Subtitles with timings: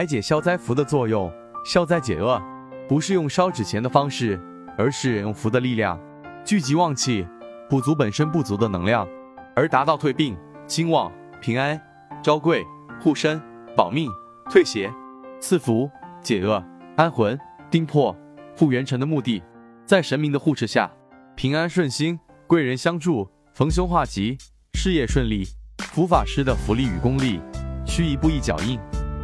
[0.00, 1.30] 排解消灾符的作用，
[1.62, 2.40] 消灾解厄，
[2.88, 4.40] 不是用烧纸钱的方式，
[4.78, 6.00] 而是用符的力量，
[6.42, 7.26] 聚集旺气，
[7.68, 9.06] 补足本身不足的能量，
[9.54, 10.34] 而达到退病、
[10.66, 11.78] 兴旺、平安、
[12.22, 12.64] 招贵、
[12.98, 13.38] 护身、
[13.76, 14.10] 保命、
[14.50, 14.90] 退邪、
[15.38, 15.90] 赐福、
[16.22, 16.64] 解厄、
[16.96, 17.38] 安魂、
[17.70, 18.16] 定魄、
[18.56, 19.42] 复元神的目的。
[19.84, 20.90] 在神明的护持下，
[21.36, 24.38] 平安顺心，贵人相助，逢凶化吉，
[24.72, 25.46] 事业顺利。
[25.92, 27.38] 符法师的福利与功力，
[27.84, 28.80] 需一步一脚印。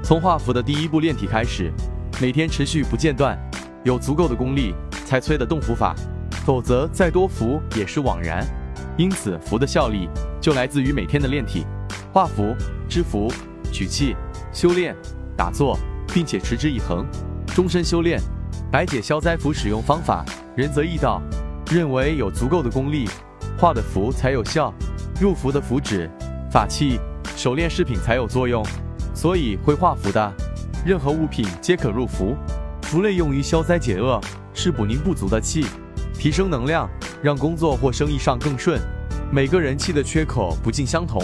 [0.07, 1.69] 从画符的第一步练体开始，
[2.23, 3.37] 每天持续不间断，
[3.83, 4.73] 有足够的功力
[5.05, 5.97] 才催得动符法，
[6.45, 8.47] 否则再多符也是枉然。
[8.97, 10.09] 因此，符的效力
[10.41, 11.67] 就来自于每天的练体。
[12.13, 12.55] 画符、
[12.89, 13.29] 织符、
[13.73, 14.15] 取气、
[14.53, 14.95] 修炼、
[15.37, 15.77] 打坐，
[16.15, 17.05] 并且持之以恒，
[17.49, 18.21] 终身修炼。
[18.71, 20.25] 白解消灾符使用方法。
[20.55, 21.21] 仁则易道，
[21.69, 23.09] 认为有足够的功力，
[23.59, 24.73] 画的符才有效，
[25.21, 26.09] 入符的符纸、
[26.49, 27.01] 法器、
[27.35, 28.65] 手链饰品才有作用。
[29.17, 30.33] 所以会画符的，
[30.85, 32.37] 任何物品皆可入符。
[32.83, 34.21] 符类用于消灾解厄，
[34.53, 35.65] 是补宁不足的气，
[36.19, 36.87] 提升能量，
[37.23, 38.79] 让工作或生意上更顺。
[39.33, 41.21] 每个人气的缺口不尽相同，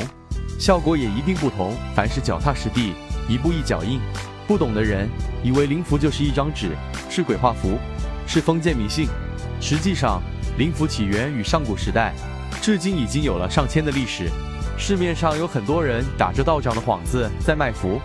[0.59, 1.75] 效果也一定不同。
[1.95, 2.95] 凡事脚踏实地，
[3.29, 4.01] 一步一脚印。
[4.49, 5.07] 不懂的人
[5.45, 6.71] 以为灵符就是一张纸，
[7.11, 7.79] 是鬼画符。
[8.27, 9.07] 是封建迷信，
[9.61, 10.23] 实际上
[10.57, 12.15] 灵符起源于上古时代，
[12.63, 14.31] 至今已经有了上千的历史。
[14.77, 18.01] 市面上有很多人打着道长的幌子在卖符，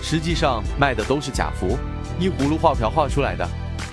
[0.00, 1.76] 实际上卖的都是假符，
[2.18, 3.46] 依葫芦画瓢画出来的，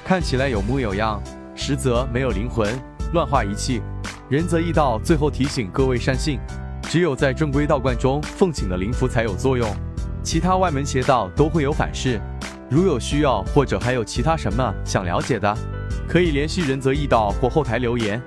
[0.05, 1.21] 看起来有模有样，
[1.55, 2.73] 实则没有灵魂，
[3.13, 3.81] 乱画一气。
[4.30, 6.39] 仁则易道最后提醒各位善信，
[6.83, 9.67] 只有在正规道观中奉请的灵符才有作用，
[10.23, 12.21] 其他外门邪道都会有反噬。
[12.69, 15.58] 如有需要或者还有其他什么想了解的。
[16.08, 18.21] 可以联系仁泽易道或后台留言。